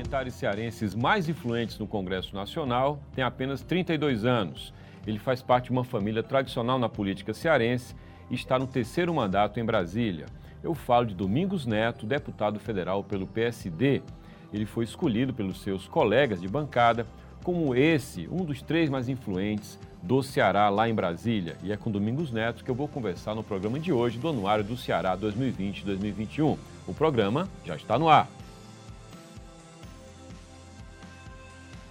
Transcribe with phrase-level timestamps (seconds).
[0.00, 4.72] parlamentares cearenses mais influentes no Congresso Nacional tem apenas 32 anos.
[5.06, 7.94] Ele faz parte de uma família tradicional na política cearense
[8.30, 10.26] e está no terceiro mandato em Brasília.
[10.62, 14.02] Eu falo de Domingos Neto, deputado federal pelo PSD.
[14.52, 17.06] Ele foi escolhido pelos seus colegas de bancada
[17.44, 21.56] como esse, um dos três mais influentes do Ceará lá em Brasília.
[21.62, 24.64] E é com Domingos Neto que eu vou conversar no programa de hoje do Anuário
[24.64, 26.58] do Ceará 2020-2021.
[26.86, 28.28] O programa já está no ar.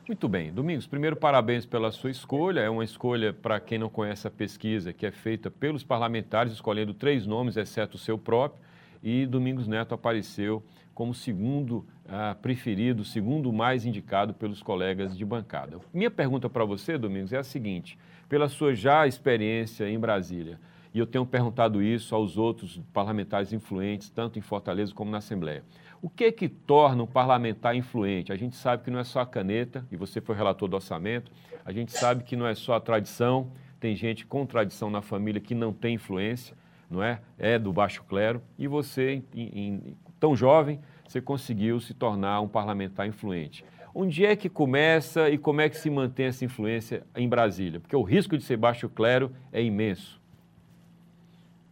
[0.08, 0.52] Muito bem.
[0.52, 2.58] Domingos, primeiro parabéns pela sua escolha.
[2.58, 6.92] É uma escolha, para quem não conhece a pesquisa, que é feita pelos parlamentares, escolhendo
[6.92, 8.60] três nomes, exceto o seu próprio.
[9.04, 15.78] E Domingos Neto apareceu como segundo ah, preferido, segundo mais indicado pelos colegas de bancada.
[15.94, 17.96] Minha pergunta para você, Domingos, é a seguinte:
[18.28, 20.58] pela sua já experiência em Brasília,
[20.96, 25.62] e eu tenho perguntado isso aos outros parlamentares influentes, tanto em Fortaleza como na Assembleia.
[26.00, 28.32] O que é que torna um parlamentar influente?
[28.32, 31.30] A gente sabe que não é só a caneta, e você foi relator do orçamento,
[31.66, 35.38] a gente sabe que não é só a tradição, tem gente com tradição na família
[35.38, 36.56] que não tem influência,
[36.88, 37.20] não é?
[37.38, 42.48] É do baixo clero, e você, em, em, tão jovem, você conseguiu se tornar um
[42.48, 43.66] parlamentar influente.
[43.94, 47.80] Onde é que começa e como é que se mantém essa influência em Brasília?
[47.80, 50.24] Porque o risco de ser baixo clero é imenso.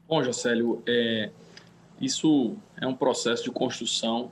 [0.07, 1.31] Bom, Jocélio, é,
[1.99, 4.31] isso é um processo de construção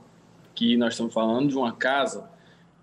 [0.53, 2.29] que nós estamos falando de uma casa,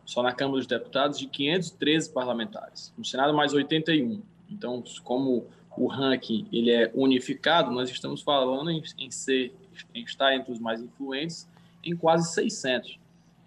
[0.05, 2.93] só na Câmara dos Deputados, de 513 parlamentares.
[2.99, 4.21] No Senado, mais 81.
[4.51, 5.47] Então, como
[5.77, 9.55] o ranking ele é unificado, nós estamos falando em, em ser,
[9.95, 11.49] em estar entre os mais influentes
[11.85, 12.99] em quase 600.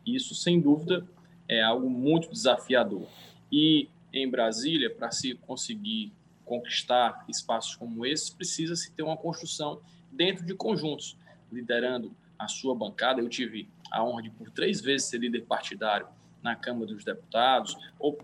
[0.05, 1.05] Isso, sem dúvida,
[1.49, 3.07] é algo muito desafiador.
[3.51, 6.13] E em Brasília, para se conseguir
[6.45, 9.81] conquistar espaços como esses, precisa-se ter uma construção
[10.11, 11.17] dentro de conjuntos,
[11.51, 13.21] liderando a sua bancada.
[13.21, 16.07] Eu tive a honra de, por três vezes, ser líder partidário
[16.41, 18.19] na Câmara dos Deputados, ou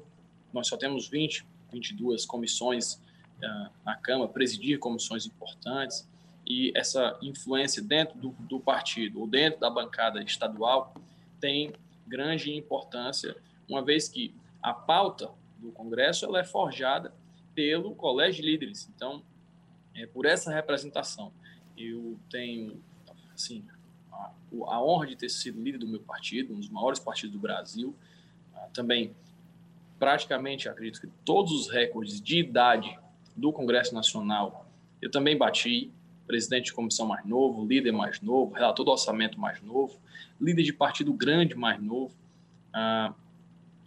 [0.54, 6.08] nós só temos 20, 22 comissões uh, na Câmara, presidir comissões importantes
[6.46, 10.94] e essa influência dentro do, do partido ou dentro da bancada estadual
[11.40, 11.72] tem
[12.08, 13.38] grande importância,
[13.70, 17.14] uma vez que a pauta do Congresso ela é forjada
[17.60, 18.90] pelo Colégio de Líderes.
[18.96, 19.22] Então,
[19.94, 21.34] é por essa representação,
[21.78, 22.82] eu tenho
[23.34, 23.66] assim,
[24.10, 24.32] a,
[24.68, 27.94] a honra de ter sido líder do meu partido, um dos maiores partidos do Brasil.
[28.56, 29.14] Ah, também,
[30.00, 32.98] praticamente, acredito que todos os recordes de idade
[33.36, 34.66] do Congresso Nacional
[35.02, 35.92] eu também bati
[36.26, 40.00] presidente de comissão mais novo, líder mais novo, relator do orçamento mais novo,
[40.40, 42.16] líder de partido grande mais novo.
[42.72, 43.14] Ah,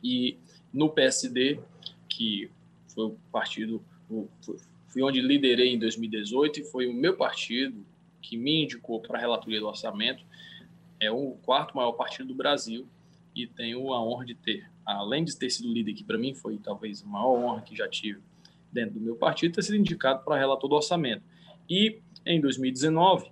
[0.04, 0.36] e
[0.70, 1.58] no PSD,
[2.06, 2.50] que
[2.94, 3.82] foi o partido,
[4.88, 7.84] fui onde liderei em 2018 e foi o meu partido
[8.20, 10.24] que me indicou para a relatoria do orçamento,
[11.00, 12.86] é o quarto maior partido do Brasil
[13.34, 16.58] e tenho a honra de ter, além de ter sido líder, que para mim foi
[16.58, 18.20] talvez a maior honra que já tive
[18.70, 21.22] dentro do meu partido, ter sido indicado para relator do orçamento.
[21.68, 23.30] E em 2019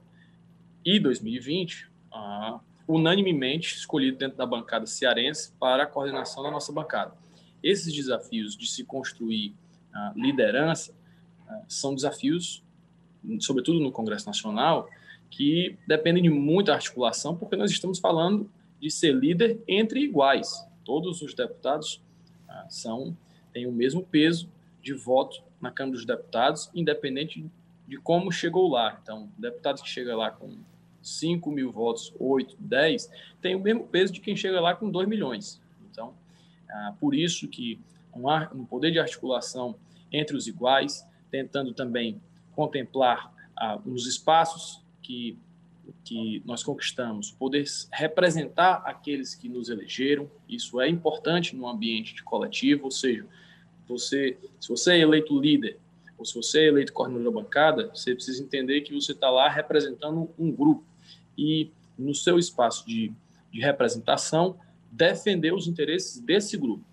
[0.85, 7.15] e 2020, ah, unanimemente escolhido dentro da bancada cearense para a coordenação da nossa bancada.
[7.63, 9.55] Esses desafios de se construir
[10.15, 10.95] liderança
[11.49, 12.63] ah, são desafios,
[13.41, 14.89] sobretudo no Congresso Nacional,
[15.31, 20.67] que dependem de muita articulação, porque nós estamos falando de ser líder entre iguais.
[20.85, 22.01] Todos os deputados
[22.49, 23.17] ah, são
[23.53, 24.49] têm o mesmo peso
[24.83, 27.45] de voto na Câmara dos Deputados, independente
[27.87, 28.99] de como chegou lá.
[29.03, 30.57] Então, deputado que chega lá com
[31.03, 33.11] 5 mil votos, 8, 10,
[33.41, 35.61] tem o mesmo peso de quem chega lá com 2 milhões.
[36.73, 37.81] Ah, por isso que
[38.15, 39.77] um, um poder de articulação
[40.13, 42.21] entre os iguais, tentando também
[42.55, 45.39] contemplar ah, os espaços que
[46.05, 52.23] que nós conquistamos, poder representar aqueles que nos elegeram, isso é importante no ambiente de
[52.23, 53.27] coletivo, ou seja,
[53.89, 55.79] você, se você é eleito líder
[56.17, 59.49] ou se você é eleito coordenador da bancada, você precisa entender que você está lá
[59.49, 60.85] representando um grupo.
[61.37, 63.13] E no seu espaço de,
[63.51, 64.59] de representação
[64.91, 66.85] defender os interesses desse grupo.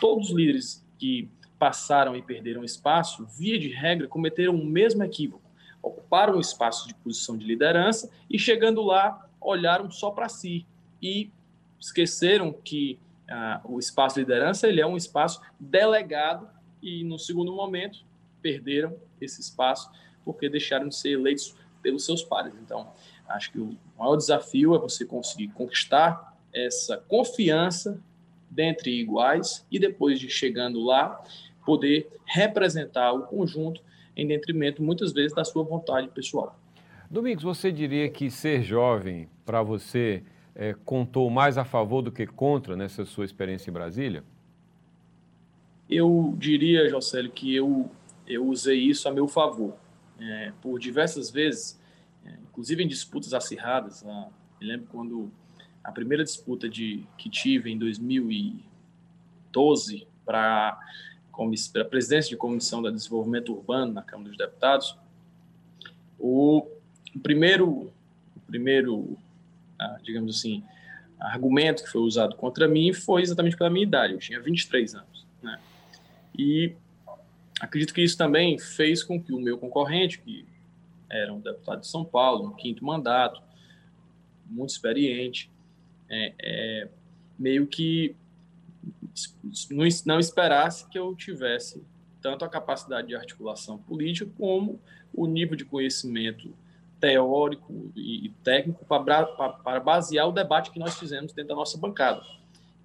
[0.00, 1.28] Todos os líderes que
[1.58, 5.44] passaram e perderam espaço, via de regra, cometeram o mesmo equívoco
[5.84, 10.66] ocuparam o espaço de posição de liderança e, chegando lá, olharam só para si
[11.00, 11.30] e
[11.78, 12.98] esqueceram que
[13.28, 16.48] ah, o espaço de liderança ele é um espaço delegado
[16.82, 18.04] e, no segundo momento,
[18.40, 19.90] perderam esse espaço
[20.24, 22.54] porque deixaram de ser eleitos pelos seus pares.
[22.62, 22.90] Então,
[23.28, 28.00] acho que o maior desafio é você conseguir conquistar essa confiança
[28.50, 31.22] dentre iguais e depois de chegando lá,
[31.66, 33.82] poder representar o conjunto
[34.16, 36.58] em detrimento, muitas vezes, da sua vontade pessoal.
[37.10, 40.22] Domingos, você diria que ser jovem, para você,
[40.54, 44.22] é, contou mais a favor do que contra nessa sua experiência em Brasília?
[45.90, 47.90] Eu diria, Jocélio, que eu,
[48.26, 49.74] eu usei isso a meu favor.
[50.18, 51.80] É, por diversas vezes,
[52.24, 54.04] é, inclusive em disputas acirradas.
[54.60, 55.30] Me lembro quando
[55.84, 60.80] a primeira disputa de, que tive em 2012 para
[61.32, 64.98] a presidência de Comissão de Desenvolvimento Urbano na Câmara dos Deputados,
[66.18, 66.66] o
[67.22, 67.92] primeiro,
[68.34, 69.18] o primeiro
[69.78, 70.64] ah, digamos assim,
[71.18, 75.26] argumento que foi usado contra mim foi exatamente pela minha idade, eu tinha 23 anos.
[75.42, 75.60] Né?
[76.36, 76.74] E
[77.60, 80.46] acredito que isso também fez com que o meu concorrente, que
[81.10, 83.42] era um deputado de São Paulo, um quinto mandato,
[84.46, 85.50] muito experiente,
[86.14, 86.88] é, é,
[87.38, 88.14] meio que
[90.06, 91.82] não esperasse que eu tivesse
[92.20, 94.80] tanto a capacidade de articulação política como
[95.12, 96.54] o nível de conhecimento
[97.00, 102.22] teórico e técnico para basear o debate que nós fizemos dentro da nossa bancada.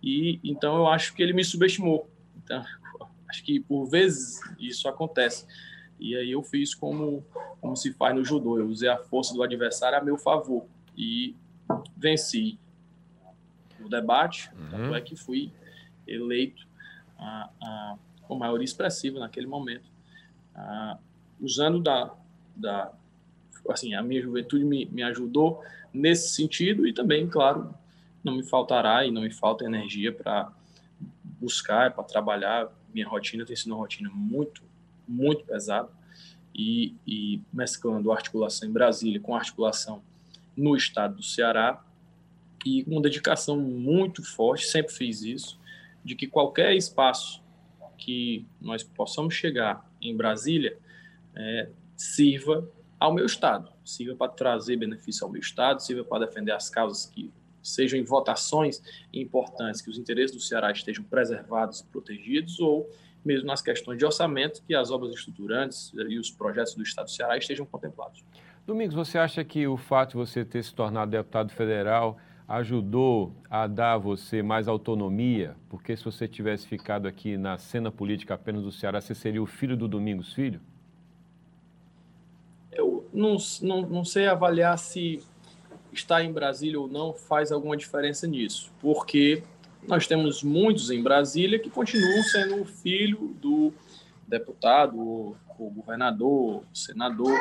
[0.03, 2.09] E então eu acho que ele me subestimou.
[2.43, 2.63] Então,
[3.29, 5.45] acho que por vezes isso acontece.
[5.99, 7.23] E aí eu fiz como
[7.61, 10.65] como se faz no judô, eu usei a força do adversário a meu favor
[10.97, 11.35] e
[11.95, 12.57] venci
[13.89, 14.69] o debate, uhum.
[14.69, 15.51] tanto é que fui
[16.07, 16.68] eleito
[17.18, 19.89] a, a, com maioria expressiva naquele momento,
[20.56, 20.97] a,
[21.41, 22.13] usando da,
[22.56, 22.91] da
[23.69, 25.63] assim a minha juventude me, me ajudou
[25.94, 27.74] nesse sentido e também claro
[28.24, 30.51] não me faltará e não me falta energia para
[31.39, 34.63] buscar para trabalhar minha rotina tem sido uma rotina muito
[35.07, 35.89] muito pesada
[36.56, 40.01] e, e mesclando articulação em Brasília com articulação
[40.57, 41.83] no estado do Ceará
[42.69, 45.60] e com dedicação muito forte sempre fiz isso
[46.04, 47.42] de que qualquer espaço
[47.98, 50.77] que nós possamos chegar em Brasília
[51.36, 52.69] é, sirva
[53.00, 57.06] ao meu Estado, sirva para trazer benefício ao meu Estado, sirva para defender as causas
[57.06, 57.31] que
[57.62, 58.81] sejam em votações
[59.13, 62.89] importantes, que os interesses do Ceará estejam preservados e protegidos, ou
[63.24, 67.12] mesmo nas questões de orçamento, que as obras estruturantes e os projetos do Estado do
[67.12, 68.24] Ceará estejam contemplados.
[68.65, 72.18] Domingos, você acha que o fato de você ter se tornado deputado federal
[72.50, 75.56] ajudou a dar a você mais autonomia?
[75.69, 79.46] Porque se você tivesse ficado aqui na cena política apenas do Ceará, você seria o
[79.46, 80.60] filho do Domingos Filho?
[82.72, 85.24] Eu não, não, não sei avaliar se
[85.94, 89.44] estar em Brasília ou não faz alguma diferença nisso, porque
[89.88, 93.72] nós temos muitos em Brasília que continuam sendo o filho do
[94.27, 95.36] deputado,
[95.68, 97.38] governador, senador,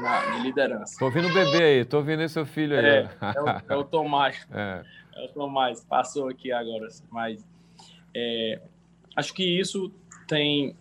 [0.00, 0.96] na, liderança.
[0.98, 2.84] Tô ouvindo o bebê aí, tô ouvindo seu filho aí.
[2.84, 4.46] É, é, o, é o Tomás.
[4.52, 4.84] É.
[5.16, 5.24] é.
[5.24, 6.88] o Tomás, passou aqui agora.
[7.10, 7.44] Mas
[8.14, 8.60] é,
[9.16, 9.92] acho que isso
[10.26, 10.76] tem,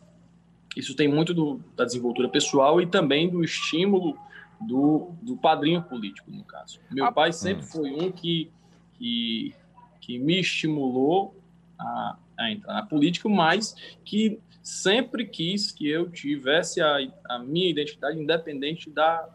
[0.75, 4.17] isso tem muito do, da desenvoltura pessoal e também do estímulo
[4.61, 6.79] do, do padrinho político, no caso.
[6.89, 7.67] Meu ah, pai sempre hum.
[7.67, 8.51] foi um que,
[8.97, 9.53] que,
[9.99, 11.35] que me estimulou
[11.77, 17.69] a, a entrar na política, mas que sempre quis que eu tivesse a, a minha
[17.69, 19.27] identidade independente da,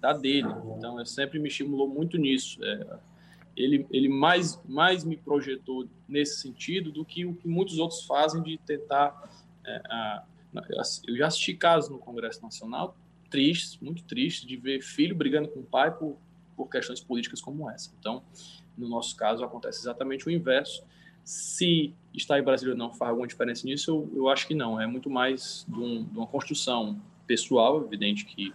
[0.00, 0.48] da dele.
[0.76, 2.62] Então, eu sempre me estimulou muito nisso.
[2.62, 2.98] É,
[3.56, 8.42] ele, ele mais, mais me projetou nesse sentido do que o que muitos outros fazem
[8.42, 9.30] de tentar.
[9.64, 10.24] É, a,
[11.06, 12.96] eu já assisti casos no Congresso Nacional
[13.30, 16.16] tristes, muito tristes, de ver filho brigando com o pai por,
[16.56, 17.92] por questões políticas como essa.
[17.98, 18.22] Então,
[18.76, 20.84] no nosso caso, acontece exatamente o inverso.
[21.26, 24.80] Se estar em Brasília ou não faz alguma diferença nisso, eu, eu acho que não.
[24.80, 28.54] É muito mais de, um, de uma construção pessoal, evidente que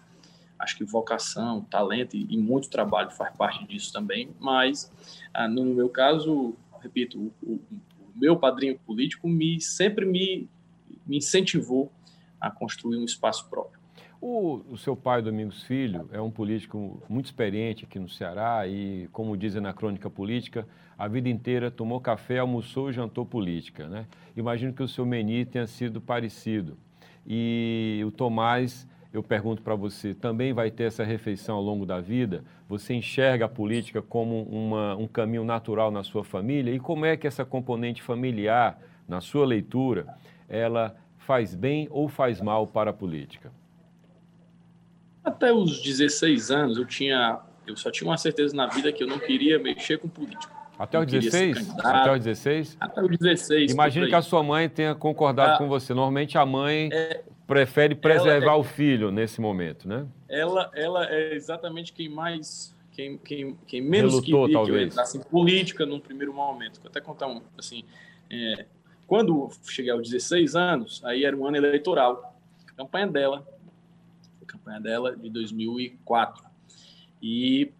[0.58, 4.90] acho que vocação, talento e, e, muito trabalho faz parte disso também, mas
[5.34, 10.48] ah, no meu caso, repito, o, o, o, meu padrinho político me sempre me,
[11.06, 11.92] me incentivou
[12.40, 13.81] a construir um espaço próprio.
[14.24, 19.10] O, o, seu pai, Domingos Filho, é um político muito experiente aqui no Ceará e,
[19.12, 23.88] como dizem na crônica política, a vida inteira tomou café, almoçou e jantou política.
[23.88, 24.06] Né?
[24.38, 26.78] Imagino que o seu meni tenha sido parecido.
[27.26, 32.00] E o Tomás, eu pergunto para você, também vai ter essa refeição ao longo da
[32.00, 32.44] vida?
[32.70, 36.72] Você enxerga a política como uma, um caminho natural na sua família?
[36.72, 40.16] E como é que essa componente familiar, na sua leitura,
[40.48, 43.52] ela faz bem ou faz mal para a política?
[45.24, 49.08] Até os 16 anos eu tinha, eu só tinha uma certeza na vida que eu
[49.08, 50.52] não queria mexer com política.
[50.78, 51.80] Até os 16?
[51.80, 52.78] Até os 16?
[52.80, 53.72] Até os 16.
[53.72, 55.94] Imagina que a sua mãe tenha concordado ah, com você.
[55.94, 60.08] Normalmente a mãe é, prefere preservar é, o filho nesse momento, né?
[60.28, 64.76] Ela, ela é exatamente quem mais, quem, quem, quem menos Relutou, queria talvez.
[64.76, 66.82] que eu entrasse em política num primeiro momento.
[66.82, 67.84] Vou até contar um, assim,
[68.32, 68.66] é,
[69.06, 72.36] quando cheguei aos 16 anos, aí era um ano eleitoral.
[72.76, 73.46] Campanha dela
[74.62, 76.46] campanha dela de 2004.
[77.22, 77.72] E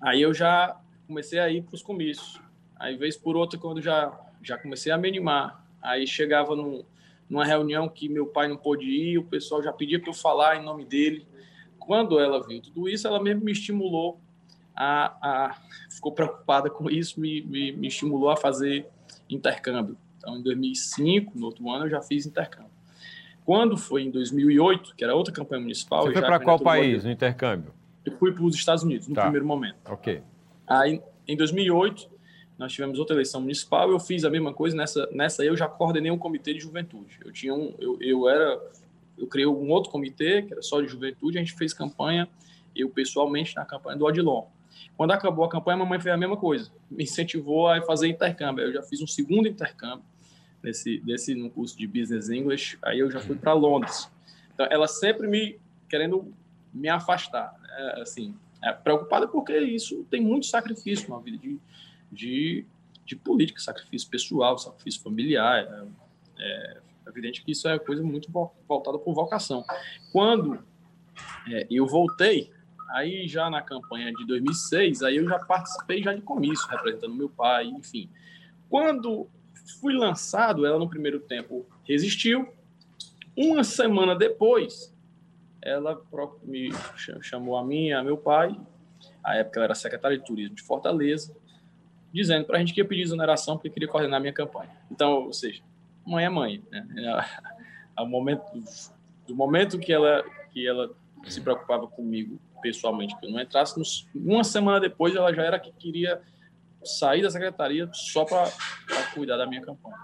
[0.00, 2.40] aí eu já comecei a ir para os comícios.
[2.76, 6.84] Aí, vez por outra, quando já, já comecei a me animar, aí chegava num,
[7.28, 10.56] numa reunião que meu pai não pôde ir, o pessoal já pedia para eu falar
[10.56, 11.26] em nome dele.
[11.78, 14.20] Quando ela viu tudo isso, ela mesmo me estimulou
[14.74, 15.56] a, a
[15.90, 18.88] ficou preocupada com isso, me, me, me estimulou a fazer
[19.28, 19.96] intercâmbio.
[20.16, 22.70] Então, em 2005, no outro ano, eu já fiz intercâmbio.
[23.44, 26.02] Quando foi em 2008, que era outra campanha municipal...
[26.02, 27.72] Você foi para qual país no intercâmbio?
[28.04, 29.22] Eu fui para os Estados Unidos, no tá.
[29.22, 29.76] primeiro momento.
[29.86, 30.22] Ok.
[30.66, 32.08] Aí, em 2008,
[32.58, 36.10] nós tivemos outra eleição municipal, eu fiz a mesma coisa, nessa, nessa eu já coordenei
[36.10, 37.18] um comitê de juventude.
[37.24, 37.74] Eu tinha um...
[37.78, 38.60] Eu, eu era...
[39.18, 42.28] Eu criei um outro comitê, que era só de juventude, a gente fez campanha,
[42.74, 44.46] eu pessoalmente, na campanha do Odilon.
[44.96, 48.64] Quando acabou a campanha, a mamãe fez a mesma coisa, me incentivou a fazer intercâmbio.
[48.64, 50.04] Eu já fiz um segundo intercâmbio,
[50.62, 54.10] nesse, desse no curso de Business English, aí eu já fui para Londres.
[54.54, 56.32] Então, ela sempre me querendo
[56.72, 57.94] me afastar, né?
[58.00, 61.60] assim, é, preocupada porque isso tem muito sacrifício na vida de,
[62.10, 62.64] de,
[63.04, 65.58] de política, sacrifício pessoal, sacrifício familiar.
[65.58, 65.86] É,
[66.38, 68.30] é evidente que isso é coisa muito
[68.66, 69.64] voltada por vocação.
[70.12, 70.64] Quando
[71.50, 72.50] é, eu voltei,
[72.90, 77.28] aí já na campanha de 2006, aí eu já participei já de comício, representando meu
[77.28, 78.08] pai, enfim.
[78.70, 79.28] Quando
[79.80, 82.48] fui lançado, ela no primeiro tempo resistiu.
[83.36, 84.94] Uma semana depois,
[85.60, 86.00] ela
[86.44, 86.70] me
[87.20, 88.54] chamou a mim a meu pai,
[89.22, 91.34] a época ela era secretária de turismo de Fortaleza,
[92.12, 94.70] dizendo para a gente que ia pedir exoneração porque queria coordenar a minha campanha.
[94.90, 95.62] Então, ou seja,
[96.04, 96.62] mãe é mãe.
[96.70, 97.24] Né?
[97.96, 98.42] Ao momento,
[99.26, 100.90] do momento que ela, que ela
[101.24, 103.80] se preocupava comigo pessoalmente, que eu não entrasse,
[104.14, 106.20] uma semana depois ela já era que queria
[106.84, 108.50] sair da secretaria só para
[109.14, 109.96] cuidar da minha campanha.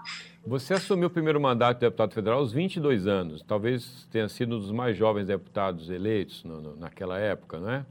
[0.45, 4.59] Você assumiu o primeiro mandato de deputado federal aos 22 anos, talvez tenha sido um
[4.59, 7.85] dos mais jovens deputados eleitos no, no, naquela época, não é?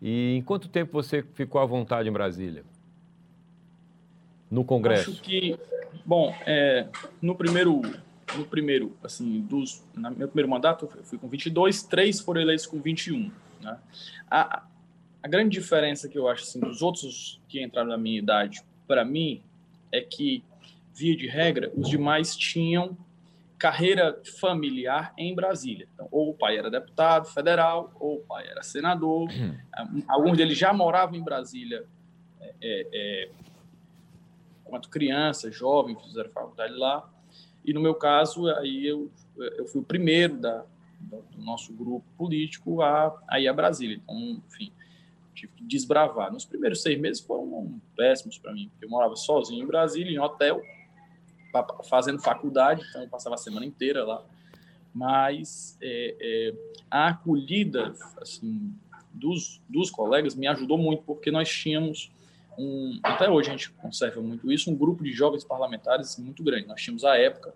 [0.00, 2.64] E em quanto tempo você ficou à vontade em Brasília?
[4.50, 5.10] No Congresso?
[5.10, 5.58] Acho que,
[6.04, 6.86] bom, é,
[7.20, 7.80] no primeiro,
[8.36, 12.66] no primeiro, assim, dos, no meu primeiro mandato eu fui com 22, três foram eleitos
[12.66, 13.78] com 21, né?
[14.30, 14.64] A,
[15.26, 19.04] a grande diferença que eu acho assim, dos outros que entraram na minha idade, para
[19.04, 19.42] mim,
[19.90, 20.44] é que,
[20.94, 22.96] via de regra, os demais tinham
[23.58, 25.88] carreira familiar em Brasília.
[25.92, 29.28] Então, ou o pai era deputado federal, ou o pai era senador.
[29.28, 30.04] Uhum.
[30.06, 31.84] Alguns deles já moravam em Brasília
[32.40, 33.30] é, é,
[34.64, 37.10] enquanto criança, jovem, fizeram faculdade lá.
[37.64, 40.64] E no meu caso, aí eu, eu fui o primeiro da,
[41.00, 43.96] do nosso grupo político a, a ir a Brasília.
[43.96, 44.70] Então, enfim,
[45.36, 46.32] tive que desbravar.
[46.32, 50.18] Nos primeiros seis meses foram péssimos para mim, porque eu morava sozinho em Brasília, em
[50.18, 50.60] hotel,
[51.88, 54.24] fazendo faculdade, então eu passava a semana inteira lá.
[54.92, 56.54] Mas é, é,
[56.90, 58.74] a acolhida assim,
[59.12, 62.10] dos, dos colegas me ajudou muito, porque nós tínhamos
[62.58, 66.66] um, até hoje a gente conserva muito isso, um grupo de jovens parlamentares muito grande.
[66.66, 67.54] Nós tínhamos, à época,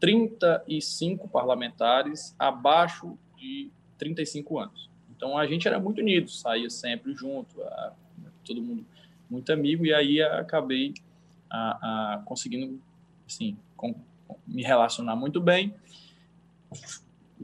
[0.00, 4.90] 35 parlamentares abaixo de 35 anos.
[5.22, 7.92] Então a gente era muito unido, saía sempre junto, a,
[8.44, 8.84] todo mundo
[9.30, 10.94] muito amigo, e aí acabei
[11.48, 12.82] a, a conseguindo
[13.24, 13.94] assim, com,
[14.44, 15.72] me relacionar muito bem.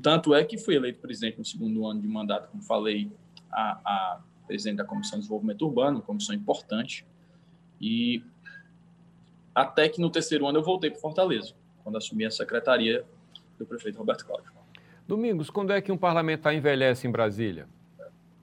[0.02, 3.12] Tanto é que fui eleito presidente no segundo ano de mandato, como falei,
[3.48, 7.06] a, a presidente da Comissão de Desenvolvimento Urbano, uma comissão importante.
[7.80, 8.24] E
[9.54, 11.54] até que no terceiro ano eu voltei para Fortaleza,
[11.84, 13.04] quando assumi a secretaria
[13.56, 14.57] do prefeito Roberto Cláudio.
[15.08, 17.66] Domingos, quando é que um parlamentar envelhece em Brasília,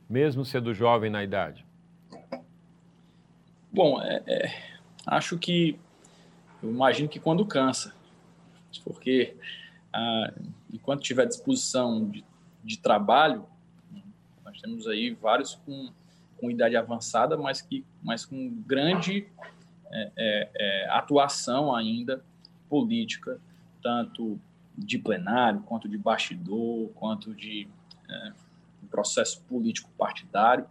[0.10, 1.64] mesmo sendo jovem na idade?
[3.72, 4.64] Bom, é, é,
[5.06, 5.80] acho que
[6.64, 7.94] eu imagino que quando cansa,
[8.84, 9.38] porque
[9.94, 10.34] ah,
[10.74, 12.26] enquanto tiver disposição de,
[12.64, 13.46] de trabalho,
[14.44, 15.92] nós temos aí vários com,
[16.36, 19.28] com idade avançada, mas, que, mas com grande
[19.92, 22.26] é, é, é, atuação ainda
[22.68, 23.40] política,
[23.84, 24.40] tanto
[24.78, 27.68] de plenário, quanto de bastidor, quanto de
[28.10, 28.32] é,
[28.90, 30.66] processo político partidário,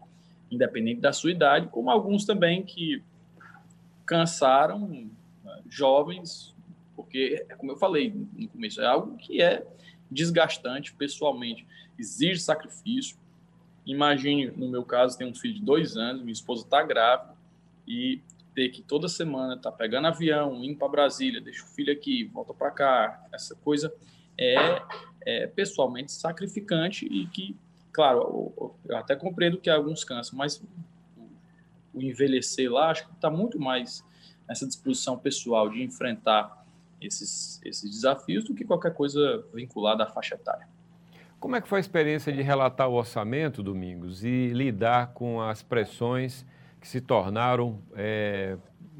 [0.50, 3.02] independente da sua idade, como alguns também que
[4.06, 5.08] cansaram
[5.42, 6.54] né, jovens,
[6.96, 9.66] porque, como eu falei no começo, é algo que é
[10.11, 11.66] desgastante pessoalmente,
[11.99, 13.16] exige sacrifício.
[13.84, 17.34] Imagine, no meu caso, tem um filho de dois anos, minha esposa está grávida
[17.87, 18.20] e
[18.54, 22.25] ter que toda semana estar tá pegando avião, indo para Brasília, deixa o filho aqui,
[22.25, 23.92] volta para cá, essa coisa
[24.38, 24.82] é,
[25.26, 27.56] é, pessoalmente sacrificante e que,
[27.92, 30.62] claro, eu até compreendo que alguns cansam, mas
[31.92, 34.04] o envelhecer lá, acho que está muito mais
[34.49, 36.64] nessa disposição pessoal de enfrentar
[37.00, 40.68] esses, esses desafios do que qualquer coisa vinculada à faixa etária.
[41.38, 45.62] Como é que foi a experiência de relatar o orçamento, Domingos, e lidar com as
[45.62, 46.44] pressões
[46.84, 48.58] que se tornaram, é,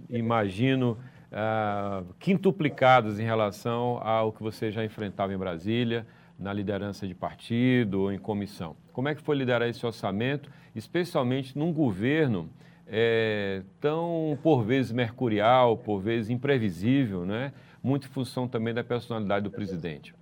[0.09, 0.97] imagino,
[1.31, 6.07] uh, quintuplicadas em relação ao que você já enfrentava em Brasília,
[6.39, 8.75] na liderança de partido ou em comissão?
[8.91, 12.49] Como é que foi liderar esse orçamento, especialmente num governo
[12.87, 17.53] é, tão, por vezes, mercurial, por vezes imprevisível, né?
[17.83, 20.15] muito em função também da personalidade do presidente?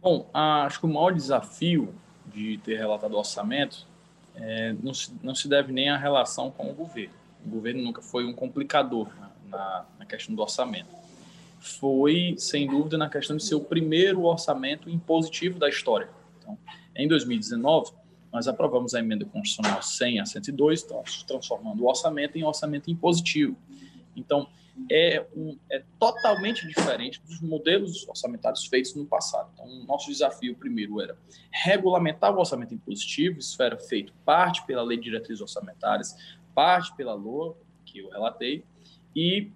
[0.00, 1.94] Bom, acho que o maior desafio
[2.24, 3.86] de ter relatado orçamento
[4.36, 7.14] é, não, se, não se deve nem à relação com o governo.
[7.44, 9.08] O governo nunca foi um complicador
[9.48, 10.88] na, na questão do orçamento.
[11.58, 16.08] Foi, sem dúvida, na questão de ser o primeiro orçamento impositivo da história.
[16.38, 16.58] Então,
[16.94, 17.92] em 2019,
[18.32, 20.86] nós aprovamos a emenda constitucional 100 a 102,
[21.26, 23.56] transformando o orçamento em orçamento impositivo.
[24.14, 24.46] Então,
[24.90, 29.50] é, um, é totalmente diferente dos modelos orçamentários feitos no passado.
[29.54, 31.16] Então, o nosso desafio primeiro era
[31.50, 36.16] regulamentar o orçamento impositivo, isso era feito parte pela Lei de Diretrizes Orçamentárias,
[36.54, 38.64] parte pela LOA, que eu relatei,
[39.14, 39.50] e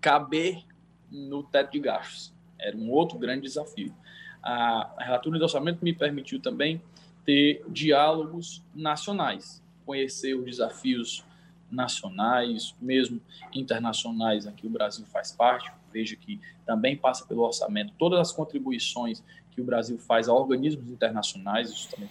[0.00, 0.64] caber
[1.10, 2.34] no teto de gastos.
[2.58, 3.94] Era um outro grande desafio.
[4.42, 6.80] A, relatura do orçamento me permitiu também
[7.24, 11.25] ter diálogos nacionais, conhecer os desafios
[11.70, 13.20] nacionais, mesmo
[13.54, 15.70] internacionais, aqui o Brasil faz parte.
[15.92, 20.90] Veja que também passa pelo orçamento todas as contribuições que o Brasil faz a organismos
[20.90, 22.10] internacionais, isso também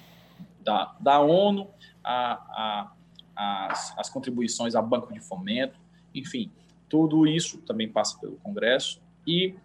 [0.63, 1.70] da, da ONU,
[2.04, 2.91] a,
[3.36, 5.80] a, as, as contribuições a Banco de Fomento,
[6.13, 6.52] enfim,
[6.89, 9.56] tudo isso também passa pelo Congresso e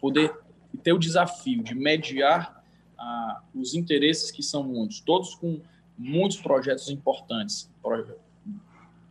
[0.00, 0.34] poder
[0.82, 2.62] ter o desafio de mediar
[3.54, 5.60] os interesses que são muitos, todos com
[5.98, 7.70] muitos projetos importantes.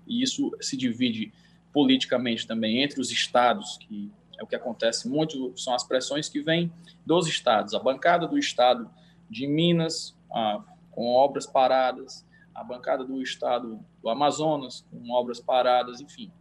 [0.08, 1.34] E isso se divide
[1.74, 6.42] politicamente também entre os estados, que é o que acontece muito, são as pressões que
[6.42, 6.72] vêm
[7.06, 7.74] dos estados.
[7.74, 8.90] A bancada do estado
[9.30, 16.00] de Minas, ah, com obras paradas, a bancada do estado do Amazonas, com obras paradas,
[16.00, 16.32] enfim.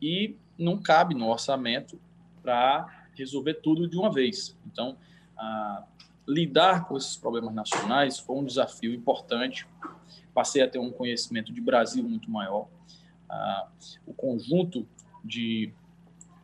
[0.00, 1.98] E não cabe no orçamento
[2.42, 4.56] para resolver tudo de uma vez.
[4.66, 4.96] Então,
[5.36, 5.84] ah,
[6.26, 9.66] lidar com esses problemas nacionais foi um desafio importante.
[10.34, 12.68] Passei a ter um conhecimento de Brasil muito maior.
[13.28, 13.68] Ah,
[14.06, 14.86] o conjunto
[15.24, 15.72] de,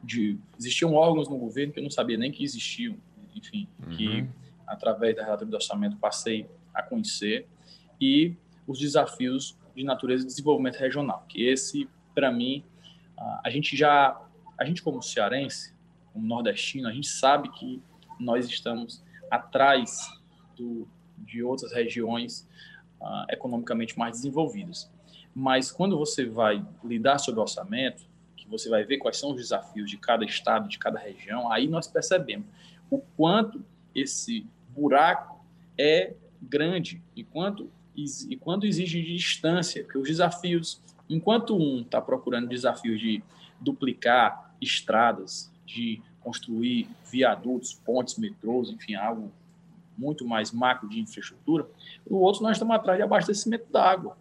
[0.02, 0.38] de.
[0.58, 2.96] Existiam órgãos no governo que eu não sabia nem que existiam,
[3.34, 3.96] enfim, uhum.
[3.96, 4.28] que
[4.66, 7.46] através da relatoria do orçamento passei a conhecer.
[8.00, 8.34] E
[8.66, 12.64] os desafios de natureza de desenvolvimento regional, que esse, para mim,
[13.16, 14.20] ah, a gente já,
[14.58, 15.74] a gente como cearense,
[16.12, 17.82] como nordestino, a gente sabe que
[18.18, 20.08] nós estamos atrás
[20.56, 22.48] do, de outras regiões
[23.00, 24.90] uh, economicamente mais desenvolvidas.
[25.34, 28.02] Mas quando você vai lidar sobre orçamento,
[28.36, 31.68] que você vai ver quais são os desafios de cada estado, de cada região, aí
[31.68, 32.46] nós percebemos
[32.90, 35.44] o quanto esse buraco
[35.76, 37.70] é grande e quanto
[38.28, 40.80] e quando exige distância, porque os desafios,
[41.10, 43.24] enquanto um está procurando desafios de
[43.60, 49.32] duplicar estradas, de construir viadutos, pontes, metrôs, enfim, algo
[49.98, 51.68] muito mais macro de infraestrutura,
[52.06, 54.16] o outro nós estamos atrás de abastecimento d'água.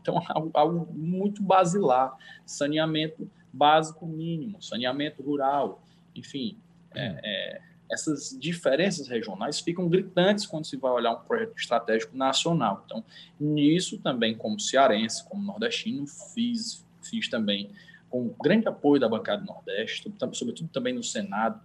[0.00, 5.82] Então, algo, algo muito basilar, saneamento básico mínimo, saneamento rural,
[6.14, 6.56] enfim,
[6.94, 7.60] é, é,
[7.90, 12.82] essas diferenças regionais ficam gritantes quando se vai olhar um projeto estratégico nacional.
[12.84, 13.04] Então,
[13.38, 17.70] nisso também, como cearense, como nordestino, fiz, fiz também
[18.10, 21.60] com grande apoio da bancada do Nordeste, sobretudo também no Senado,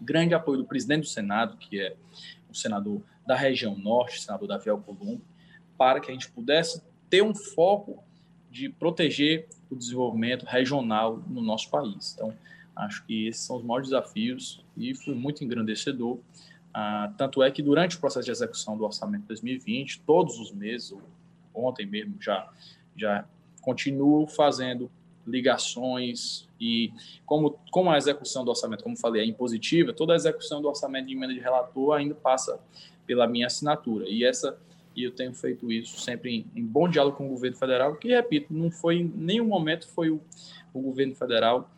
[0.00, 1.96] grande apoio do presidente do Senado, que é
[2.54, 5.24] senador da região norte, senador Davi Alcolumbre,
[5.76, 8.02] para que a gente pudesse ter um foco
[8.50, 12.14] de proteger o desenvolvimento regional no nosso país.
[12.14, 12.32] Então,
[12.76, 16.18] acho que esses são os maiores desafios e foi muito engrandecedor
[16.72, 20.50] Ah, tanto é que durante o processo de execução do orçamento de 2020, todos os
[20.50, 20.92] meses,
[21.54, 22.50] ontem mesmo já,
[22.96, 23.24] já
[23.60, 24.90] continuo fazendo
[25.26, 26.92] ligações e
[27.24, 31.06] como, como a execução do orçamento, como falei, é impositiva, toda a execução do orçamento
[31.06, 32.58] de emenda de relator ainda passa
[33.06, 34.08] pela minha assinatura.
[34.08, 34.58] E essa
[34.96, 38.08] e eu tenho feito isso sempre em, em bom diálogo com o governo federal, que,
[38.08, 40.20] repito, não foi em nenhum momento foi o,
[40.72, 41.68] o governo federal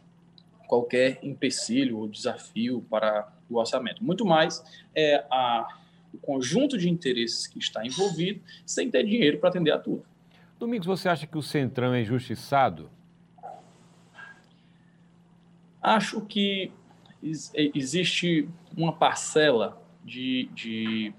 [0.68, 4.04] qualquer empecilho ou desafio para o orçamento.
[4.04, 4.62] Muito mais
[4.94, 5.66] é a,
[6.12, 10.04] o conjunto de interesses que está envolvido sem ter dinheiro para atender a tudo.
[10.58, 12.90] Domingos, você acha que o Centrão é injustiçado?
[15.86, 16.72] Acho que
[17.72, 21.14] existe uma parcela de, de,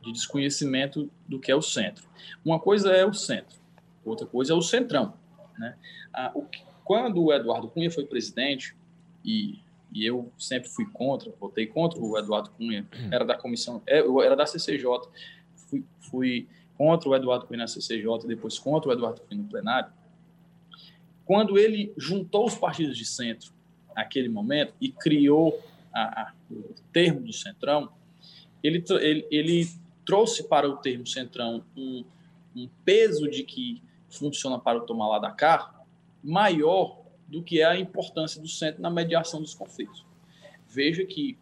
[0.00, 2.08] de, desconhecimento do que é o centro.
[2.44, 3.58] Uma coisa é o centro,
[4.04, 5.14] outra coisa é o centrão.
[5.58, 5.76] Né?
[6.14, 6.46] Ah, o,
[6.84, 8.76] quando o Eduardo Cunha foi presidente,
[9.24, 9.58] e,
[9.92, 14.36] e eu sempre fui contra, votei contra o Eduardo Cunha, era da comissão, é, era
[14.36, 14.86] da CCJ,
[15.68, 19.92] fui, fui contra o Eduardo Cunha na CCJ, depois contra o Eduardo Cunha no plenário,
[21.24, 23.55] quando ele juntou os partidos de centro
[23.96, 25.58] naquele momento e criou
[25.92, 27.90] a, a, o termo do centrão,
[28.62, 29.70] ele, ele, ele,
[30.04, 32.04] trouxe para o termo centrão um,
[32.54, 35.74] um peso de que funciona para o tomar lá da cá
[36.22, 40.04] maior do que é a importância do centro na mediação dos conflitos.
[40.68, 41.36] Veja que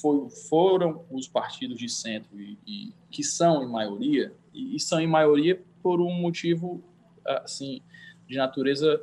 [0.00, 5.00] foi, foram os partidos de centro e, e que são em maioria e, e, são
[5.00, 6.82] em maioria por um motivo
[7.24, 7.80] assim
[8.28, 9.00] de natureza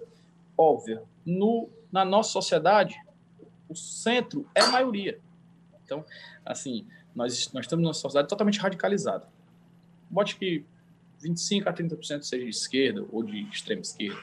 [0.58, 1.04] óbvia.
[1.26, 3.00] No, na nossa sociedade,
[3.70, 5.20] o centro é maioria.
[5.84, 6.06] Então,
[6.46, 9.28] assim, nós, nós estamos numa sociedade totalmente radicalizada.
[10.10, 10.66] Bote que
[11.22, 14.20] 25 a 30% seja de esquerda ou de extrema esquerda,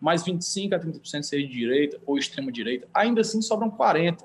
[0.00, 4.24] mais 25 a 30% seja de direita ou extrema direita, ainda assim sobram 40.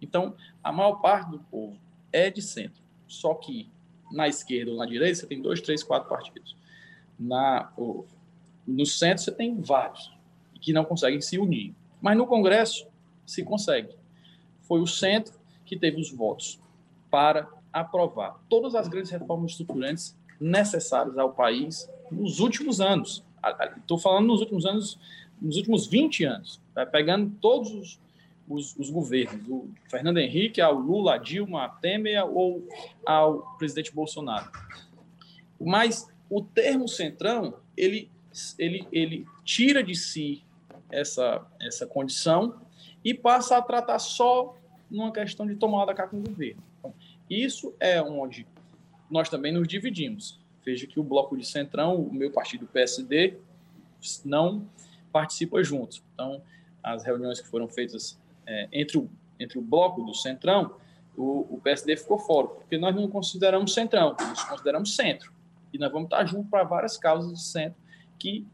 [0.00, 1.76] Então, a maior parte do povo
[2.12, 2.82] é de centro.
[3.06, 3.68] Só que
[4.10, 6.56] na esquerda ou na direita você tem dois, três, quatro partidos.
[7.18, 7.72] Na,
[8.66, 10.16] no centro você tem vários
[10.60, 11.74] que não conseguem se unir.
[12.00, 12.86] Mas no Congresso
[13.26, 13.94] se consegue.
[14.62, 15.34] Foi o centro
[15.64, 16.58] que teve os votos
[17.10, 23.24] para aprovar todas as grandes reformas estruturantes necessárias ao país nos últimos anos.
[23.76, 24.98] Estou falando nos últimos anos,
[25.40, 26.86] nos últimos 20 anos, tá?
[26.86, 28.00] pegando todos os,
[28.48, 32.66] os, os, governos, do Fernando Henrique ao Lula, a Dilma, a Temer ou
[33.04, 34.50] ao presidente Bolsonaro.
[35.60, 38.10] Mas o termo centrão, ele,
[38.58, 40.44] ele, ele tira de si
[40.90, 42.60] essa, essa condição
[43.04, 44.56] e passa a tratar só
[44.90, 46.62] numa questão de tomada cá com o governo.
[46.78, 46.94] Então,
[47.28, 48.46] isso é onde
[49.10, 50.38] nós também nos dividimos.
[50.64, 53.38] Veja que o bloco de centrão, o meu partido PSD,
[54.24, 54.66] não
[55.12, 56.02] participa junto.
[56.14, 56.42] Então,
[56.82, 60.74] as reuniões que foram feitas é, entre, o, entre o bloco do centrão,
[61.16, 65.32] o, o, PSD ficou fora, porque nós não consideramos centrão, nós consideramos centro.
[65.72, 67.78] E nós vamos estar juntos para várias causas de centro
[68.18, 68.46] que,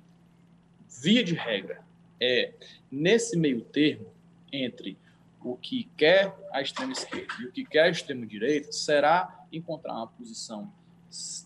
[0.88, 1.82] via de regra,
[2.20, 2.52] é
[2.90, 4.06] nesse meio termo
[4.52, 4.96] entre
[5.42, 9.92] o que quer a extrema esquerda e o que quer a extrema direita, será encontrar
[9.92, 10.72] uma posição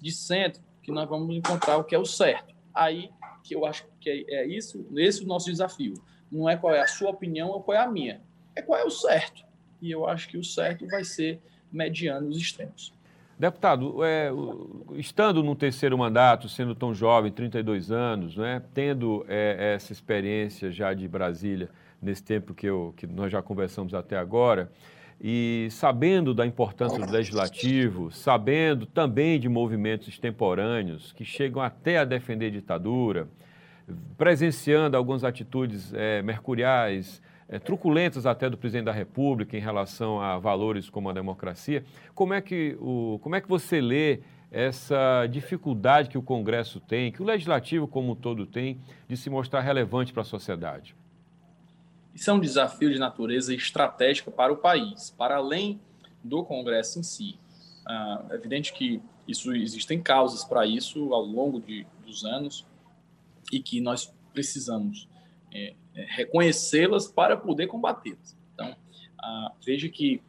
[0.00, 2.54] de centro que nós vamos encontrar o que é o certo.
[2.72, 3.11] Aí
[3.42, 5.94] que eu acho que é, é isso, esse é o nosso desafio.
[6.31, 8.20] Não é qual é a sua opinião ou qual é a minha,
[8.54, 9.44] é qual é o certo.
[9.81, 11.40] E eu acho que o certo vai ser
[11.72, 12.92] mediando os extremos.
[13.38, 14.31] Deputado, é,
[14.94, 20.92] estando no terceiro mandato, sendo tão jovem, 32 anos, né, tendo é, essa experiência já
[20.92, 21.70] de Brasília,
[22.03, 24.72] nesse tempo que, eu, que nós já conversamos até agora,
[25.20, 32.05] e sabendo da importância do legislativo, sabendo também de movimentos extemporâneos que chegam até a
[32.05, 33.29] defender a ditadura,
[34.16, 40.39] presenciando algumas atitudes é, mercuriais, é, truculentas até do presidente da República em relação a
[40.39, 41.85] valores como a democracia,
[42.15, 47.13] como é que, o, como é que você lê essa dificuldade que o Congresso tem,
[47.13, 50.95] que o Legislativo como um todo tem, de se mostrar relevante para a sociedade?
[52.15, 55.81] Isso é um desafio de natureza estratégica para o país, para além
[56.25, 57.39] do Congresso em si.
[57.87, 62.67] Ah, é evidente que isso existem causas para isso ao longo de, dos anos
[63.53, 65.09] e que nós precisamos
[65.53, 68.37] é, é, reconhecê-las para poder combatê-las.
[68.55, 68.77] Então,
[69.21, 70.23] ah, veja que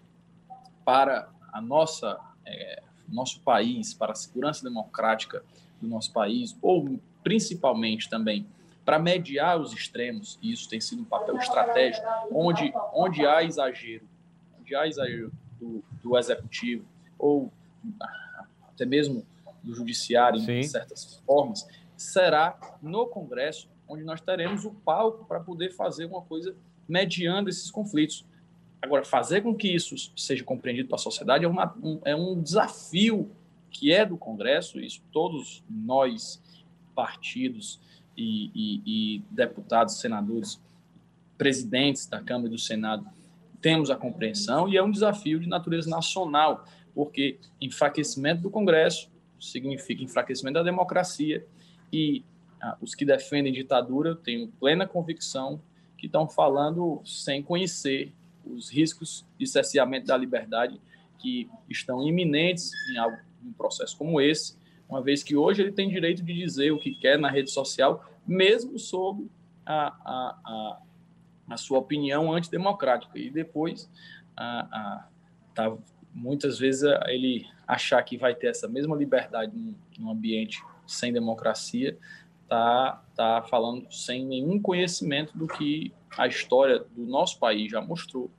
[0.84, 5.44] para a nossa é, nosso país, para a segurança democrática
[5.82, 8.46] do nosso país, ou principalmente também
[8.86, 14.08] para mediar os extremos, e isso tem sido um papel estratégico, onde, onde há exagero,
[14.60, 16.86] onde há exagero do, do executivo,
[17.18, 17.52] ou
[18.68, 19.26] até mesmo
[19.64, 20.54] do judiciário, Sim.
[20.54, 26.22] em certas formas, será no Congresso onde nós teremos o palco para poder fazer uma
[26.22, 26.56] coisa
[26.88, 28.24] mediando esses conflitos.
[28.82, 33.30] Agora, fazer com que isso seja compreendido pela sociedade é, uma, um, é um desafio
[33.72, 36.42] que é do Congresso, isso todos nós,
[36.96, 37.80] partidos
[38.16, 40.62] e, e, e deputados, senadores,
[41.38, 43.06] presidentes da Câmara e do Senado,
[43.62, 50.04] temos a compreensão e é um desafio de natureza nacional, porque enfraquecimento do Congresso significa
[50.04, 51.46] enfraquecimento da democracia
[51.92, 52.24] e
[52.82, 55.62] os que defendem ditadura, tenho plena convicção
[55.98, 58.14] que estão falando sem conhecer
[58.46, 60.80] os riscos de cerceamento da liberdade
[61.20, 63.00] que estão iminentes em
[63.48, 66.96] um processo como esse, uma vez que hoje ele tem direito de dizer o que
[66.96, 69.30] quer na rede social, mesmo sob
[69.66, 70.82] a, a, a,
[71.52, 73.18] a sua opinião antidemocrática.
[73.20, 73.90] E depois,
[74.36, 75.08] a, a,
[75.54, 75.78] tá,
[76.14, 81.96] muitas vezes, ele achar que vai ter essa mesma liberdade num, num ambiente sem democracia,
[82.50, 88.30] tá, tá falando sem nenhum conhecimento do que a história do nosso país já mostrou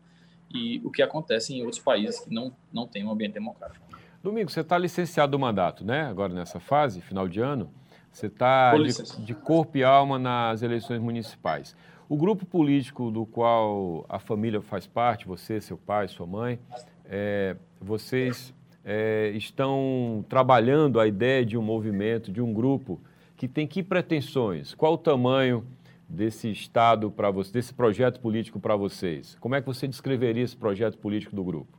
[0.53, 3.87] e o que acontece em outros países que não, não têm um ambiente democrático.
[4.23, 6.03] Domingo, você está licenciado do mandato, né?
[6.03, 7.71] Agora nessa fase, final de ano,
[8.13, 11.77] você está de, de, corpo e alma nas eleições municipais.
[12.09, 16.59] O grupo político do qual a família faz parte, você, seu pai, sua mãe,
[17.05, 18.53] é, vocês
[18.85, 23.01] é, estão trabalhando a ideia de um movimento, de um grupo
[23.41, 24.75] que tem que pretensões?
[24.75, 25.67] Qual o tamanho
[26.07, 29.35] desse Estado para você, desse projeto político para vocês?
[29.41, 31.79] Como é que você descreveria esse projeto político do grupo?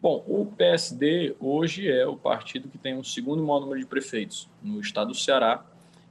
[0.00, 4.48] Bom, o PSD hoje é o partido que tem o segundo maior número de prefeitos
[4.62, 5.66] no estado do Ceará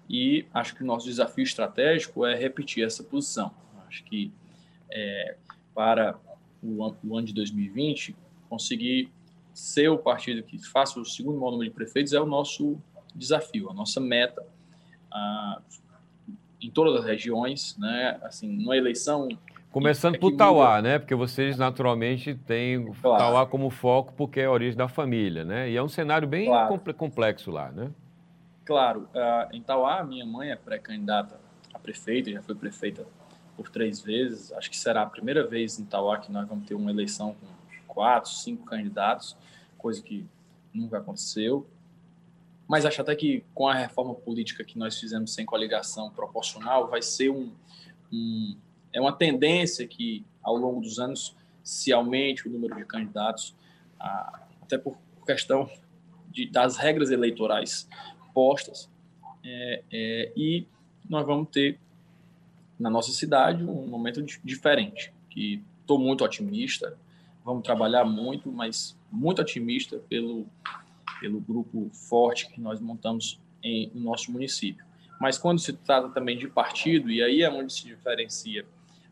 [0.09, 3.49] e acho que o nosso desafio estratégico é repetir essa posição.
[3.87, 4.29] Acho que
[4.91, 5.37] é,
[5.73, 6.19] para
[6.61, 8.13] o ano, o ano de 2020,
[8.49, 9.09] conseguir
[9.53, 12.77] ser o partido que faça o segundo maior número de prefeitos é o nosso
[13.15, 14.45] desafio, a nossa meta
[15.11, 15.61] ah,
[16.61, 18.19] em todas as regiões, né?
[18.21, 19.27] Assim, numa eleição
[19.71, 20.99] Começando é por Tauá, né?
[20.99, 23.17] Porque vocês naturalmente têm claro.
[23.17, 25.69] Tauá como foco porque é a origem da família, né?
[25.69, 26.77] E é um cenário bem claro.
[26.93, 27.89] complexo lá, né?
[28.65, 29.07] Claro.
[29.15, 31.39] Uh, em Tauá, minha mãe é pré-candidata
[31.73, 33.07] a prefeita, já foi prefeita
[33.55, 34.51] por três vezes.
[34.51, 37.47] Acho que será a primeira vez em Tauá que nós vamos ter uma eleição com
[37.87, 39.37] quatro, cinco candidatos,
[39.77, 40.25] coisa que
[40.73, 41.65] nunca aconteceu
[42.71, 47.01] mas acho até que com a reforma política que nós fizemos sem coligação proporcional, vai
[47.01, 47.51] ser um,
[48.09, 48.55] um
[48.93, 53.53] é uma tendência que ao longo dos anos se aumente o número de candidatos,
[53.99, 55.69] até por questão
[56.29, 57.89] de, das regras eleitorais
[58.33, 58.89] postas,
[59.43, 60.65] é, é, e
[61.09, 61.77] nós vamos ter
[62.79, 66.97] na nossa cidade um momento diferente, que estou muito otimista,
[67.43, 70.47] vamos trabalhar muito, mas muito otimista pelo
[71.21, 74.83] pelo grupo forte que nós montamos em, no nosso município.
[75.19, 78.65] Mas quando se trata também de partido, e aí é onde se diferencia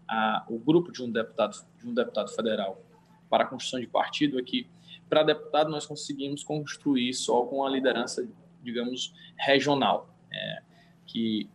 [0.08, 2.82] a, o grupo de um deputado de um deputado federal
[3.30, 4.68] para a construção de partido, é que
[5.08, 8.28] para deputado nós conseguimos construir só com a liderança,
[8.64, 10.62] digamos, regional, é,
[11.06, 11.48] que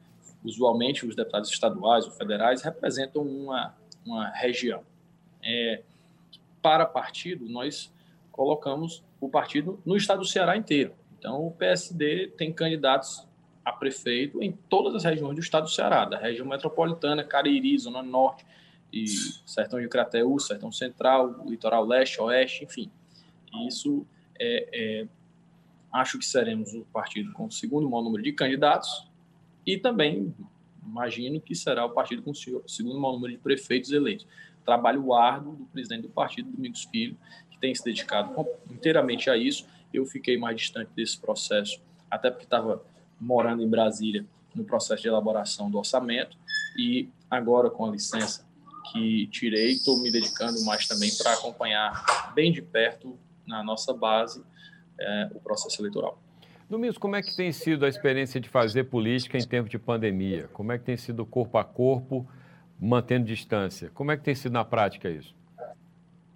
[0.44, 3.74] usualmente os deputados estaduais ou federais representam uma,
[4.06, 4.84] uma região.
[5.42, 5.82] É,
[6.62, 7.92] para partido, nós
[8.34, 10.92] colocamos o partido no estado do Ceará inteiro.
[11.16, 13.26] Então, o PSD tem candidatos
[13.64, 18.02] a prefeito em todas as regiões do estado do Ceará, da região metropolitana, Cariri, Zona
[18.02, 18.44] Norte,
[18.92, 19.06] e
[19.46, 22.90] Sertão de Crateús, Sertão Central, Litoral Leste, Oeste, enfim.
[23.66, 24.06] Isso
[24.38, 25.08] é, é,
[25.92, 29.08] acho que seremos o partido com o segundo maior número de candidatos
[29.66, 30.34] e também
[30.84, 34.26] imagino que será o partido com o segundo maior número de prefeitos eleitos.
[34.64, 37.16] Trabalho árduo do presidente do partido, Domingos Filho,
[37.64, 39.66] tem se dedicado inteiramente a isso.
[39.90, 42.84] Eu fiquei mais distante desse processo, até porque estava
[43.18, 46.36] morando em Brasília no processo de elaboração do orçamento
[46.76, 48.46] e agora com a licença
[48.92, 54.44] que tirei, estou me dedicando mais também para acompanhar bem de perto na nossa base
[55.00, 56.20] é, o processo eleitoral.
[56.68, 60.50] Domingos, como é que tem sido a experiência de fazer política em tempo de pandemia?
[60.52, 62.28] Como é que tem sido corpo a corpo,
[62.78, 63.90] mantendo distância?
[63.94, 65.34] Como é que tem sido na prática isso?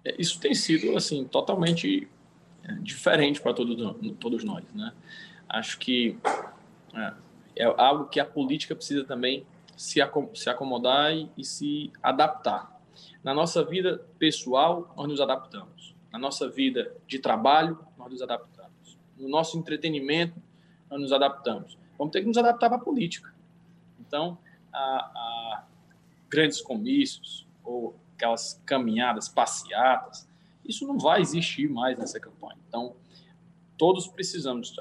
[0.03, 2.07] É, isso tem sido assim totalmente
[2.63, 4.93] é, diferente para todos, todos nós, né?
[5.47, 6.17] Acho que
[6.93, 7.13] é,
[7.57, 12.79] é, algo que a política precisa também se, acomodar e, e se adaptar.
[13.23, 15.95] Na nossa vida pessoal, nós nos adaptamos.
[16.11, 18.97] Na nossa vida de trabalho, nós nos adaptamos.
[19.17, 20.41] No nosso entretenimento,
[20.89, 21.77] nós nos adaptamos.
[21.97, 23.33] Vamos ter que nos adaptar para a política.
[23.99, 24.37] Então,
[24.71, 25.63] a, a
[26.29, 30.27] grandes comícios ou aquelas caminhadas, passeatas,
[30.67, 32.57] isso não vai existir mais nessa campanha.
[32.67, 32.93] Então,
[33.77, 34.75] todos precisamos,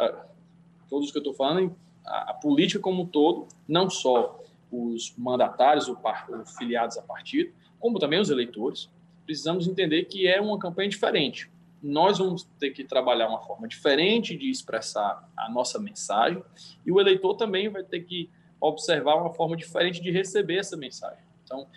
[0.91, 1.75] todos que eu estou falando,
[2.05, 5.97] a, política como um todo, não só os mandatários ou,
[6.59, 8.91] filiados a partido, como também os eleitores,
[9.25, 11.49] precisamos entender que é uma campanha diferente.
[11.81, 16.43] Nós vamos ter que trabalhar uma forma diferente de expressar a nossa mensagem
[16.85, 18.29] e o eleitor também vai ter que
[18.61, 21.23] observar uma forma diferente de receber essa mensagem.
[21.45, 21.69] Então,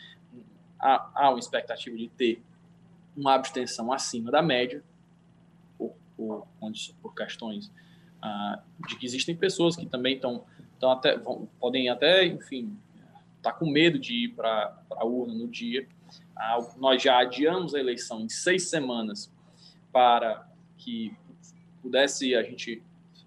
[0.82, 2.42] há, há uma expectativa de ter
[3.16, 4.84] uma abstenção acima da média,
[5.78, 6.48] por, por,
[7.02, 7.72] por questões
[8.22, 12.76] ah, de que existem pessoas que também estão, estão até, vão, podem até, enfim,
[13.38, 15.88] estar tá com medo de ir para a urna no dia.
[16.36, 19.32] Ah, nós já adiamos a eleição em seis semanas
[19.92, 21.16] para que
[21.82, 22.82] pudesse a gente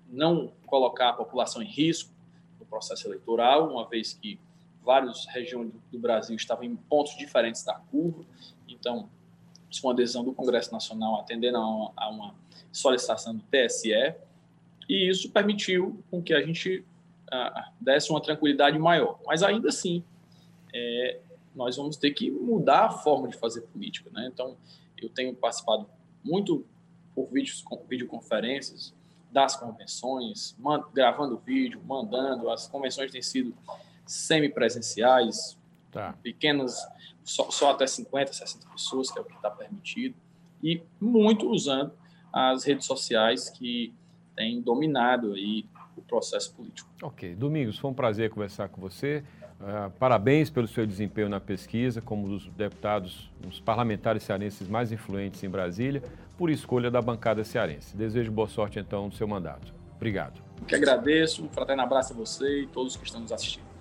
[0.09, 2.13] não colocar a população em risco
[2.59, 4.39] no processo eleitoral, uma vez que
[4.85, 8.25] várias regiões do Brasil estavam em pontos diferentes da curva.
[8.69, 9.09] Então,
[9.71, 12.35] isso foi uma decisão do Congresso Nacional atendendo a uma, a uma
[12.71, 14.15] solicitação do TSE,
[14.89, 16.85] e isso permitiu com que a gente
[17.33, 19.19] ah, desse uma tranquilidade maior.
[19.27, 20.05] Mas ainda assim,
[20.73, 21.21] é,
[21.55, 24.11] nós vamos ter que mudar a forma de fazer política.
[24.13, 24.29] Né?
[24.33, 24.57] Então,
[24.97, 25.89] eu tenho participado
[26.23, 26.67] muito
[27.15, 28.95] por vídeos, videoconferências
[29.31, 30.57] das convenções,
[30.93, 32.51] gravando vídeo, mandando.
[32.51, 33.55] As convenções têm sido
[34.07, 35.59] semipresenciais,
[35.91, 36.15] tá.
[36.23, 36.77] pequenas,
[37.23, 40.15] só, só, até 50, 60 pessoas, que é o que está permitido,
[40.63, 41.93] e muito usando
[42.33, 43.95] as redes sociais que
[44.35, 45.65] têm dominado aí
[45.97, 46.91] o processo político.
[47.03, 47.35] Ok.
[47.35, 49.23] Domingos, foi um prazer conversar com você.
[49.61, 54.91] Uh, parabéns pelo seu desempenho na pesquisa, como um dos deputados, os parlamentares cearenses mais
[54.91, 56.03] influentes em Brasília,
[56.37, 57.97] por escolha da bancada cearense.
[57.97, 59.73] Desejo boa sorte, então, no seu mandato.
[59.95, 60.43] Obrigado.
[60.61, 63.74] Eu que agradeço, um fraterno abraço a você e todos que estão nos assistindo.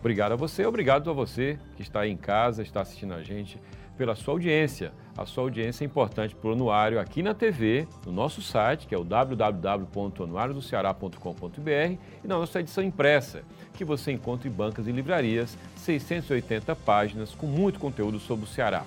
[0.00, 3.60] Obrigado a você, obrigado a você que está aí em casa, está assistindo a gente,
[3.96, 4.92] pela sua audiência.
[5.16, 8.94] A sua audiência é importante para o Anuário aqui na TV, no nosso site, que
[8.94, 13.42] é o www.anuariodoceará.com.br e na nossa edição impressa,
[13.74, 18.84] que você encontra em bancas e livrarias, 680 páginas com muito conteúdo sobre o Ceará.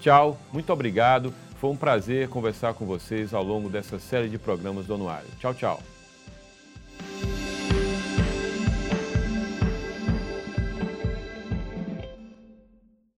[0.00, 1.32] Tchau, muito obrigado.
[1.60, 5.28] Foi um prazer conversar com vocês ao longo dessa série de programas do Anuário.
[5.38, 5.80] Tchau, tchau.